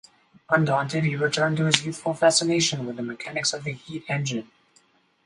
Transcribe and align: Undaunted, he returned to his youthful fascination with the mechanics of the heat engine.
Undaunted, 0.49 1.03
he 1.03 1.15
returned 1.15 1.57
to 1.57 1.65
his 1.65 1.85
youthful 1.85 2.15
fascination 2.15 2.87
with 2.87 2.95
the 2.95 3.03
mechanics 3.03 3.53
of 3.53 3.63
the 3.65 3.71
heat 3.73 4.03
engine. 4.09 4.49